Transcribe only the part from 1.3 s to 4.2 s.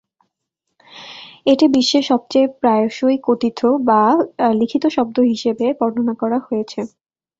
এটি বিশ্বের সবচেয়ে প্রায়শই কথিত বা